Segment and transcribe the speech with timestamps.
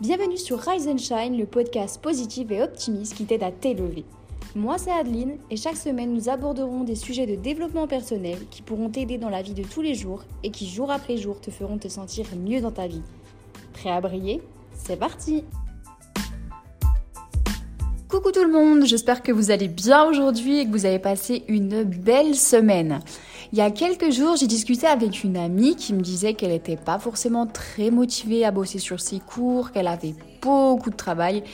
[0.00, 4.04] Bienvenue sur Rise and Shine, le podcast positif et optimiste qui t'aide à t'élever.
[4.56, 8.90] Moi c'est Adeline et chaque semaine nous aborderons des sujets de développement personnel qui pourront
[8.90, 11.78] t'aider dans la vie de tous les jours et qui jour après jour te feront
[11.78, 13.02] te sentir mieux dans ta vie.
[13.72, 14.42] Prêt à briller?
[14.76, 15.44] C'est parti
[18.08, 21.44] Coucou tout le monde, j'espère que vous allez bien aujourd'hui et que vous avez passé
[21.46, 23.00] une belle semaine.
[23.54, 26.76] Il y a quelques jours, j'ai discuté avec une amie qui me disait qu'elle n'était
[26.76, 31.44] pas forcément très motivée à bosser sur ses cours, qu'elle avait beaucoup de travail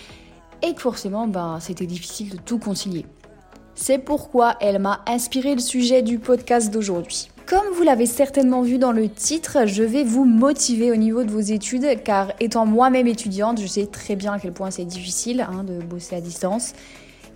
[0.62, 3.04] et que forcément ben, c'était difficile de tout concilier.
[3.74, 7.28] C'est pourquoi elle m'a inspiré le sujet du podcast d'aujourd'hui.
[7.44, 11.30] Comme vous l'avez certainement vu dans le titre, je vais vous motiver au niveau de
[11.30, 15.46] vos études car étant moi-même étudiante, je sais très bien à quel point c'est difficile
[15.46, 16.72] hein, de bosser à distance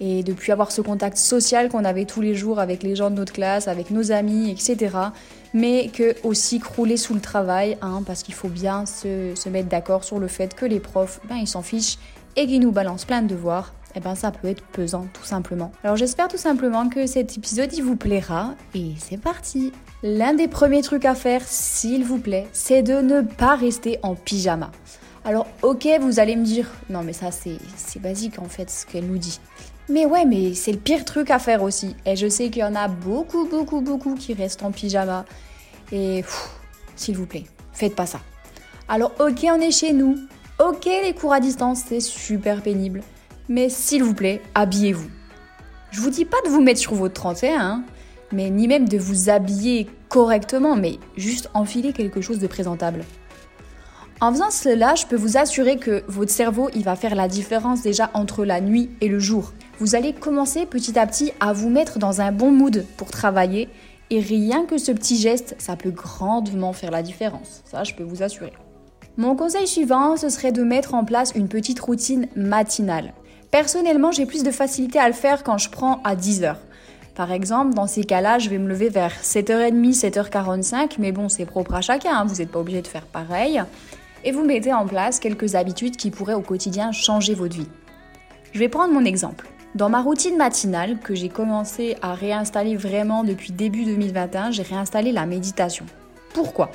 [0.01, 3.11] et de plus avoir ce contact social qu'on avait tous les jours avec les gens
[3.11, 4.97] de notre classe, avec nos amis, etc.
[5.53, 9.69] Mais que aussi crouler sous le travail, hein, parce qu'il faut bien se, se mettre
[9.69, 11.99] d'accord sur le fait que les profs, ben, ils s'en fichent
[12.37, 15.71] et qu'ils nous balancent plein de devoirs eh ben ça peut être pesant tout simplement.
[15.85, 19.73] Alors j'espère tout simplement que cet épisode il vous plaira et c'est parti.
[20.03, 24.15] L'un des premiers trucs à faire, s'il vous plaît, c'est de ne pas rester en
[24.15, 24.71] pyjama.
[25.25, 27.59] Alors ok, vous allez me dire, non mais ça c'est
[28.01, 29.41] basique en fait ce qu'elle nous dit.
[29.89, 31.95] Mais ouais, mais c'est le pire truc à faire aussi.
[32.07, 35.25] Et je sais qu'il y en a beaucoup, beaucoup, beaucoup qui restent en pyjama.
[35.93, 36.25] Et
[36.97, 38.21] s'il vous plaît, faites pas ça.
[38.89, 40.19] Alors ok, on est chez nous.
[40.59, 43.03] Ok, les cours à distance, c'est super pénible
[43.49, 45.09] mais s'il vous plaît, habillez-vous.
[45.91, 47.85] Je vous dis pas de vous mettre sur votre 31, hein,
[48.33, 53.05] mais ni même de vous habiller correctement, mais juste enfiler quelque chose de présentable.
[54.21, 57.83] En faisant cela, je peux vous assurer que votre cerveau, il va faire la différence
[57.83, 59.53] déjà entre la nuit et le jour.
[59.81, 63.69] Vous allez commencer petit à petit à vous mettre dans un bon mood pour travailler
[64.11, 67.63] et rien que ce petit geste, ça peut grandement faire la différence.
[67.65, 68.53] Ça, je peux vous assurer.
[69.17, 73.15] Mon conseil suivant, ce serait de mettre en place une petite routine matinale.
[73.51, 76.57] Personnellement, j'ai plus de facilité à le faire quand je prends à 10h.
[77.17, 81.47] Par exemple, dans ces cas-là, je vais me lever vers 7h30, 7h45, mais bon, c'est
[81.47, 83.63] propre à chacun, hein, vous n'êtes pas obligé de faire pareil.
[84.25, 87.69] Et vous mettez en place quelques habitudes qui pourraient au quotidien changer votre vie.
[88.53, 89.47] Je vais prendre mon exemple.
[89.75, 95.11] Dans ma routine matinale, que j'ai commencé à réinstaller vraiment depuis début 2021, j'ai réinstallé
[95.11, 95.85] la méditation.
[96.33, 96.71] Pourquoi?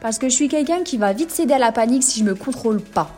[0.00, 2.30] Parce que je suis quelqu'un qui va vite céder à la panique si je ne
[2.30, 3.10] me contrôle pas.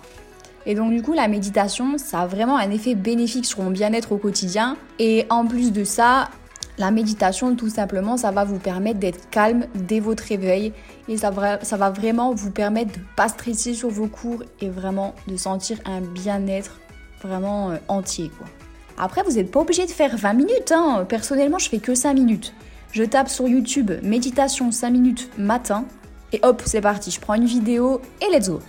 [0.64, 4.12] Et donc du coup, la méditation, ça a vraiment un effet bénéfique sur mon bien-être
[4.12, 4.78] au quotidien.
[4.98, 6.30] Et en plus de ça,
[6.78, 10.72] la méditation, tout simplement, ça va vous permettre d'être calme dès votre réveil
[11.08, 15.14] et ça va, vraiment vous permettre de ne pas stresser sur vos cours et vraiment
[15.28, 16.80] de sentir un bien-être
[17.22, 18.30] vraiment euh, entier.
[18.38, 18.46] Quoi.
[18.98, 20.72] Après, vous n'êtes pas obligé de faire 20 minutes.
[20.72, 21.04] Hein.
[21.08, 22.54] Personnellement, je fais que 5 minutes.
[22.92, 25.84] Je tape sur YouTube méditation 5 minutes matin
[26.32, 27.10] et hop, c'est parti.
[27.10, 28.60] Je prends une vidéo et let's go.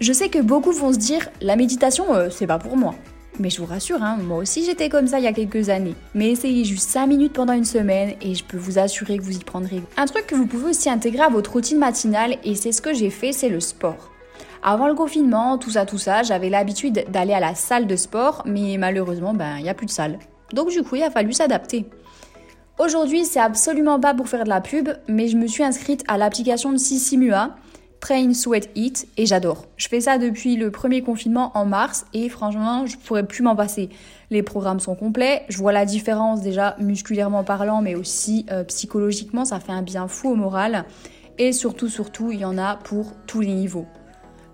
[0.00, 2.94] Je sais que beaucoup vont se dire la méditation, euh, c'est pas pour moi.
[3.40, 5.94] Mais je vous rassure, hein, moi aussi j'étais comme ça il y a quelques années.
[6.14, 9.36] Mais essayez juste 5 minutes pendant une semaine et je peux vous assurer que vous
[9.36, 9.82] y prendrez.
[9.96, 12.94] Un truc que vous pouvez aussi intégrer à votre routine matinale, et c'est ce que
[12.94, 14.10] j'ai fait, c'est le sport.
[14.62, 18.42] Avant le confinement, tout ça, tout ça, j'avais l'habitude d'aller à la salle de sport,
[18.44, 20.18] mais malheureusement, ben, il n'y a plus de salle.
[20.52, 21.86] Donc du coup, il a fallu s'adapter.
[22.78, 26.16] Aujourd'hui, c'est absolument pas pour faire de la pub, mais je me suis inscrite à
[26.16, 27.56] l'application de Sissimua
[28.00, 29.66] Train, Sweat, Eat et j'adore.
[29.76, 33.56] Je fais ça depuis le premier confinement en mars et franchement, je pourrais plus m'en
[33.56, 33.88] passer.
[34.30, 39.44] Les programmes sont complets, je vois la différence déjà musculairement parlant mais aussi euh, psychologiquement,
[39.44, 40.84] ça fait un bien fou au moral
[41.38, 43.86] et surtout surtout, il y en a pour tous les niveaux.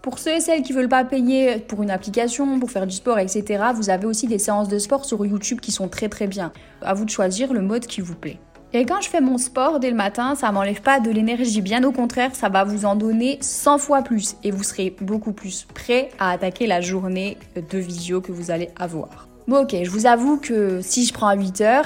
[0.05, 3.19] Pour ceux et celles qui veulent pas payer pour une application, pour faire du sport,
[3.19, 6.53] etc., vous avez aussi des séances de sport sur YouTube qui sont très très bien.
[6.83, 8.39] À vous de choisir le mode qui vous plaît.
[8.75, 11.83] Et quand je fais mon sport dès le matin, ça m'enlève pas de l'énergie, bien
[11.85, 15.67] au contraire, ça va vous en donner 100 fois plus et vous serez beaucoup plus
[15.73, 19.27] prêt à attaquer la journée de visio que vous allez avoir.
[19.49, 21.83] Bon ok, je vous avoue que si je prends à 8h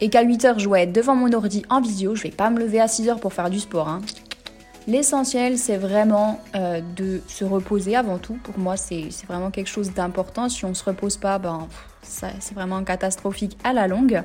[0.00, 2.60] et qu'à 8h je dois être devant mon ordi en visio, je vais pas me
[2.60, 3.88] lever à 6h pour faire du sport.
[3.88, 4.02] Hein.
[4.86, 8.38] L'essentiel, c'est vraiment euh, de se reposer avant tout.
[8.42, 10.48] Pour moi, c'est vraiment quelque chose d'important.
[10.48, 11.66] Si on ne se repose pas, ben,
[12.02, 14.22] c'est vraiment catastrophique à la longue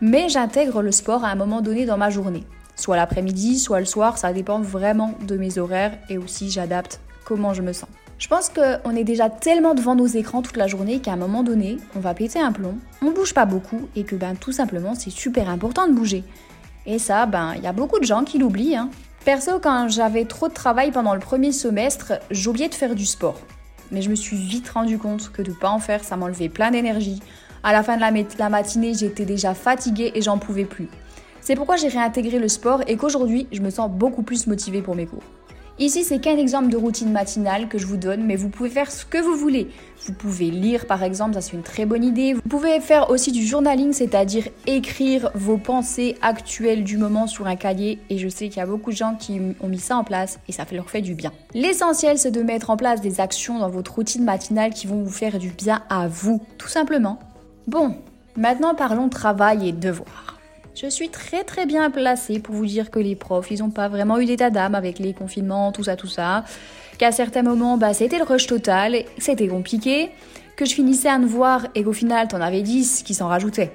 [0.00, 2.44] mais j'intègre le sport à un moment donné dans ma journée.
[2.76, 7.52] Soit l'après-midi, soit le soir, ça dépend vraiment de mes horaires et aussi j'adapte comment
[7.52, 7.88] je me sens.
[8.18, 11.42] Je pense qu'on est déjà tellement devant nos écrans toute la journée qu'à un moment
[11.42, 14.94] donné, on va péter un plomb, on bouge pas beaucoup et que ben tout simplement
[14.94, 16.24] c'est super important de bouger.
[16.86, 18.76] Et ça, ben il y a beaucoup de gens qui l'oublient.
[18.76, 18.90] Hein.
[19.24, 23.38] Perso, quand j'avais trop de travail pendant le premier semestre, j'oubliais de faire du sport.
[23.90, 26.70] Mais je me suis vite rendu compte que de pas en faire, ça m'enlevait plein
[26.70, 27.20] d'énergie.
[27.62, 30.88] À la fin de la, matinée, j'étais déjà fatiguée et j'en pouvais plus.
[31.42, 34.94] C'est pourquoi j'ai réintégré le sport et qu'aujourd'hui, je me sens beaucoup plus motivée pour
[34.94, 35.22] mes cours.
[35.80, 38.92] Ici, c'est qu'un exemple de routine matinale que je vous donne, mais vous pouvez faire
[38.92, 39.70] ce que vous voulez.
[40.04, 42.34] Vous pouvez lire par exemple, ça c'est une très bonne idée.
[42.34, 47.56] Vous pouvez faire aussi du journaling, c'est-à-dire écrire vos pensées actuelles du moment sur un
[47.56, 47.98] cahier.
[48.10, 50.38] Et je sais qu'il y a beaucoup de gens qui ont mis ça en place
[50.48, 51.32] et ça leur fait du bien.
[51.54, 55.10] L'essentiel, c'est de mettre en place des actions dans votre routine matinale qui vont vous
[55.10, 57.18] faire du bien à vous, tout simplement.
[57.66, 57.96] Bon,
[58.36, 60.39] maintenant parlons travail et devoirs.
[60.82, 63.88] Je suis très très bien placée pour vous dire que les profs, ils n'ont pas
[63.88, 66.42] vraiment eu d'état d'âme avec les confinements, tout ça, tout ça.
[66.96, 70.08] Qu'à certains moments, bah, c'était le rush total, c'était compliqué,
[70.56, 73.72] que je finissais un devoir et qu'au final, t'en avais 10 qui s'en rajoutaient.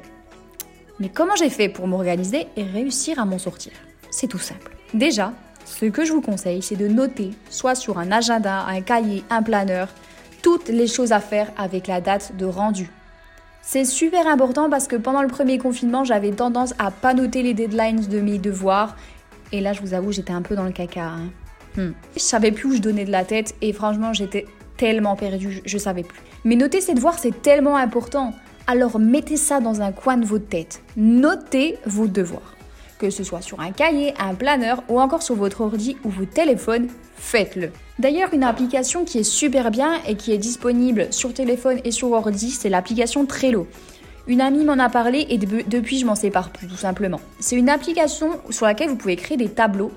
[1.00, 3.74] Mais comment j'ai fait pour m'organiser et réussir à m'en sortir?
[4.10, 4.76] C'est tout simple.
[4.96, 5.32] Déjà,
[5.64, 9.44] ce que je vous conseille, c'est de noter, soit sur un agenda, un cahier, un
[9.44, 9.90] planeur,
[10.42, 12.90] toutes les choses à faire avec la date de rendu.
[13.68, 17.56] C'est super important parce que pendant le premier confinement, j'avais tendance à pas noter les
[17.56, 18.96] deadlines de mes devoirs.
[19.52, 21.06] Et là, je vous avoue, j'étais un peu dans le caca.
[21.08, 21.30] Hein.
[21.76, 21.94] Hmm.
[22.16, 24.46] Je savais plus où je donnais de la tête et franchement, j'étais
[24.78, 26.22] tellement perdue, je, savais plus.
[26.44, 28.34] Mais noter ces devoirs, c'est tellement important.
[28.68, 30.84] Alors mettez ça dans un coin de votre tête.
[30.96, 32.55] Notez vos devoirs.
[32.98, 36.32] Que ce soit sur un cahier, un planeur ou encore sur votre ordi ou votre
[36.32, 36.88] téléphone,
[37.18, 37.72] faites-le.
[38.00, 42.12] D'ailleurs, une application qui est super bien et qui est disponible sur téléphone et sur
[42.12, 43.68] ordi, c'est l'application Trello.
[44.28, 47.20] Une amie m'en a parlé et depuis je m'en sépare plus tout simplement.
[47.40, 49.92] C'est une application sur laquelle vous pouvez créer des tableaux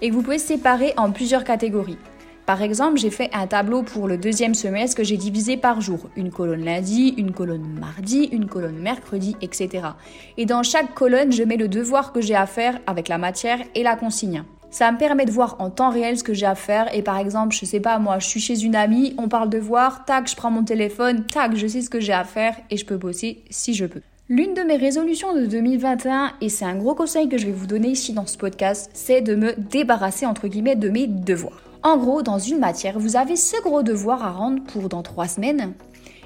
[0.00, 1.98] et que vous pouvez séparer en plusieurs catégories.
[2.46, 6.10] Par exemple, j'ai fait un tableau pour le deuxième semestre que j'ai divisé par jour.
[6.14, 9.88] Une colonne lundi, une colonne mardi, une colonne mercredi, etc.
[10.36, 13.60] Et dans chaque colonne, je mets le devoir que j'ai à faire avec la matière
[13.74, 14.44] et la consigne.
[14.70, 16.94] Ça me permet de voir en temps réel ce que j'ai à faire.
[16.94, 19.58] Et par exemple, je sais pas, moi, je suis chez une amie, on parle de
[19.58, 22.76] voir, tac, je prends mon téléphone, tac, je sais ce que j'ai à faire et
[22.76, 24.02] je peux bosser si je peux.
[24.28, 27.66] L'une de mes résolutions de 2021, et c'est un gros conseil que je vais vous
[27.66, 31.63] donner ici dans ce podcast, c'est de me débarrasser entre guillemets de mes devoirs.
[31.86, 35.28] En gros, dans une matière, vous avez ce gros devoir à rendre pour dans trois
[35.28, 35.74] semaines.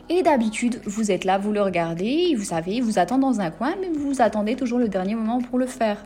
[0.08, 3.74] Et d'habitude, vous êtes là, vous le regardez, vous savez, vous attend dans un coin,
[3.80, 6.04] mais vous attendez toujours le dernier moment pour le faire.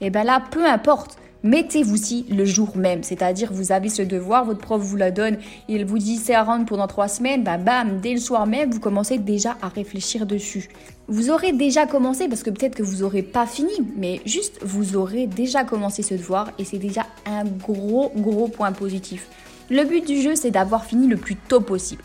[0.00, 4.60] Et bien là, peu importe, Mettez-vous-y le jour même, c'est-à-dire vous avez ce devoir, votre
[4.60, 5.38] prof vous la donne,
[5.68, 8.70] il vous dit c'est à rendre pendant trois semaines, bah bam, dès le soir même,
[8.70, 10.68] vous commencez déjà à réfléchir dessus.
[11.08, 14.96] Vous aurez déjà commencé, parce que peut-être que vous n'aurez pas fini, mais juste vous
[14.96, 19.26] aurez déjà commencé ce devoir et c'est déjà un gros gros point positif.
[19.70, 22.02] Le but du jeu c'est d'avoir fini le plus tôt possible.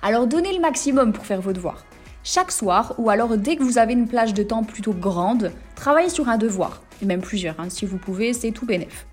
[0.00, 1.84] Alors donnez le maximum pour faire vos devoirs.
[2.22, 6.08] Chaque soir, ou alors dès que vous avez une plage de temps plutôt grande, travaillez
[6.08, 7.68] sur un devoir et même plusieurs, hein.
[7.68, 9.06] si vous pouvez, c'est tout bénef.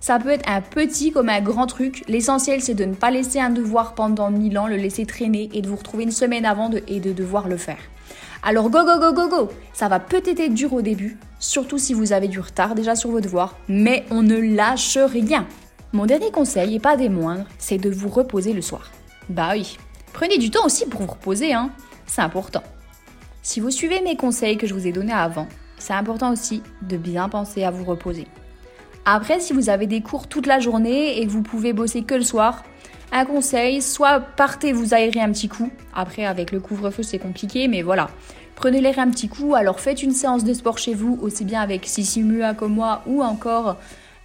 [0.00, 2.04] Ça peut être un petit comme un grand truc.
[2.06, 5.62] L'essentiel, c'est de ne pas laisser un devoir pendant mille ans, le laisser traîner et
[5.62, 7.78] de vous retrouver une semaine avant et de devoir le faire.
[8.42, 11.94] Alors go go go go go Ça va peut-être être dur au début, surtout si
[11.94, 15.46] vous avez du retard déjà sur vos devoirs, mais on ne lâche rien.
[15.92, 18.92] Mon dernier conseil, et pas des moindres, c'est de vous reposer le soir.
[19.28, 19.76] Bah oui.
[20.12, 21.70] Prenez du temps aussi pour vous reposer, hein.
[22.06, 22.62] C'est important.
[23.42, 25.48] Si vous suivez mes conseils que je vous ai donnés avant,
[25.78, 28.26] c'est important aussi de bien penser à vous reposer.
[29.04, 32.14] Après, si vous avez des cours toute la journée et que vous pouvez bosser que
[32.14, 32.64] le soir,
[33.12, 35.70] un conseil, soit partez vous aérer un petit coup.
[35.94, 38.10] Après, avec le couvre-feu, c'est compliqué, mais voilà.
[38.56, 41.60] Prenez l'air un petit coup, alors faites une séance de sport chez vous, aussi bien
[41.60, 43.76] avec Sissimua comme moi, ou encore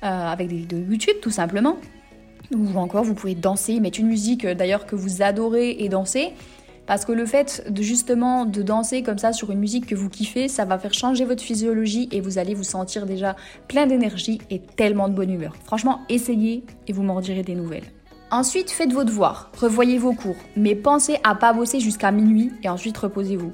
[0.04, 1.78] euh, avec des vidéos YouTube, tout simplement.
[2.56, 6.34] Ou encore, vous pouvez danser, mettre une musique euh, d'ailleurs que vous adorez et danser.
[6.92, 10.10] Parce que le fait de justement de danser comme ça sur une musique que vous
[10.10, 13.38] kiffez, ça va faire changer votre physiologie et vous allez vous sentir déjà
[13.70, 15.56] plein d'énergie et tellement de bonne humeur.
[15.64, 17.86] Franchement, essayez et vous m'en direz des nouvelles.
[18.30, 22.68] Ensuite, faites vos devoirs, revoyez vos cours, mais pensez à pas bosser jusqu'à minuit et
[22.68, 23.54] ensuite reposez-vous.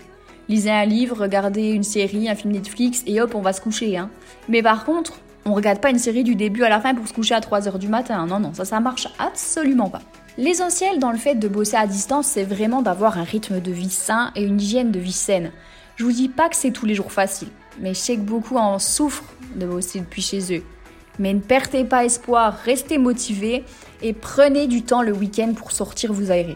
[0.49, 3.97] Lisez un livre, regardez une série, un film Netflix et hop, on va se coucher.
[3.97, 4.09] Hein.
[4.49, 7.13] Mais par contre, on regarde pas une série du début à la fin pour se
[7.13, 8.25] coucher à 3h du matin.
[8.25, 10.01] Non, non, ça, ça marche absolument pas.
[10.39, 13.89] L'essentiel dans le fait de bosser à distance, c'est vraiment d'avoir un rythme de vie
[13.89, 15.51] sain et une hygiène de vie saine.
[15.95, 17.47] Je vous dis pas que c'est tous les jours facile,
[17.79, 20.63] mais je sais que beaucoup en souffrent de bosser depuis chez eux.
[21.17, 23.63] Mais ne perdez pas espoir, restez motivés
[24.03, 26.55] et prenez du temps le week-end pour sortir vous aérer.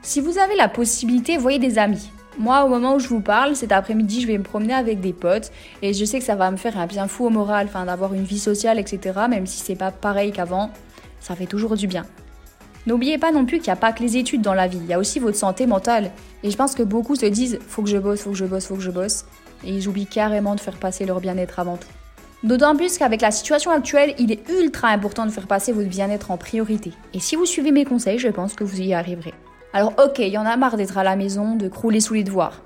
[0.00, 2.10] Si vous avez la possibilité, voyez des amis.
[2.38, 5.12] Moi, au moment où je vous parle, cet après-midi, je vais me promener avec des
[5.12, 5.52] potes
[5.82, 8.24] et je sais que ça va me faire un bien fou au moral, d'avoir une
[8.24, 9.20] vie sociale, etc.
[9.28, 10.70] Même si c'est pas pareil qu'avant,
[11.20, 12.06] ça fait toujours du bien.
[12.86, 14.86] N'oubliez pas non plus qu'il n'y a pas que les études dans la vie, il
[14.86, 16.10] y a aussi votre santé mentale.
[16.42, 18.66] Et je pense que beaucoup se disent faut que je bosse, faut que je bosse,
[18.66, 19.24] faut que je bosse.
[19.64, 21.88] Et ils oublient carrément de faire passer leur bien-être avant tout.
[22.42, 26.32] D'autant plus qu'avec la situation actuelle, il est ultra important de faire passer votre bien-être
[26.32, 26.92] en priorité.
[27.14, 29.34] Et si vous suivez mes conseils, je pense que vous y arriverez.
[29.72, 32.24] Alors ok, il y en a marre d'être à la maison, de crouler sous les
[32.24, 32.62] devoirs.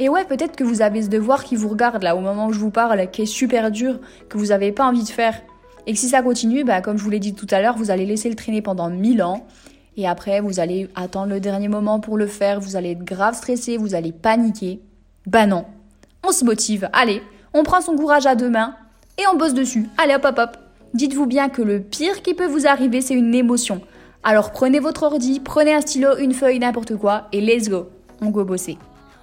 [0.00, 2.52] Et ouais, peut-être que vous avez ce devoir qui vous regarde là au moment où
[2.52, 5.40] je vous parle, qui est super dur, que vous n'avez pas envie de faire.
[5.86, 7.90] Et que si ça continue, bah, comme je vous l'ai dit tout à l'heure, vous
[7.90, 9.46] allez laisser le traîner pendant 1000 ans.
[9.96, 13.34] Et après, vous allez attendre le dernier moment pour le faire, vous allez être grave
[13.34, 14.80] stressé, vous allez paniquer.
[15.26, 15.64] Bah non,
[16.26, 17.22] on se motive, allez,
[17.52, 18.76] on prend son courage à deux mains
[19.18, 19.88] et on bosse dessus.
[19.98, 20.56] Allez hop hop hop.
[20.94, 23.80] Dites-vous bien que le pire qui peut vous arriver, c'est une émotion.
[24.22, 27.88] Alors prenez votre ordi, prenez un stylo, une feuille, n'importe quoi, et let's go.
[28.20, 28.78] On go bosser.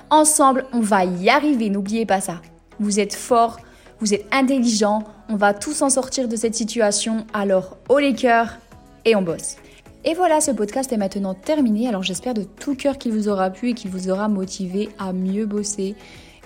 [0.10, 2.42] Ensemble, on va y arriver, n'oubliez pas ça.
[2.80, 3.58] Vous êtes fort,
[4.00, 8.58] vous êtes intelligent, on va tous en sortir de cette situation, alors haut les cœurs
[9.06, 9.58] et on bosse.
[10.06, 13.50] Et voilà, ce podcast est maintenant terminé, alors j'espère de tout cœur qu'il vous aura
[13.50, 15.96] plu et qu'il vous aura motivé à mieux bosser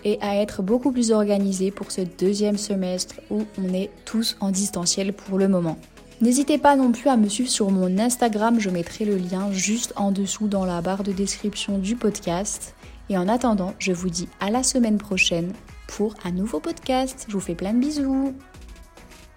[0.04, 4.50] et à être beaucoup plus organisé pour ce deuxième semestre où on est tous en
[4.50, 5.78] distanciel pour le moment.
[6.22, 9.94] N'hésitez pas non plus à me suivre sur mon Instagram, je mettrai le lien juste
[9.96, 12.76] en dessous dans la barre de description du podcast.
[13.10, 15.52] Et en attendant, je vous dis à la semaine prochaine
[15.88, 17.26] pour un nouveau podcast.
[17.28, 18.34] Je vous fais plein de bisous.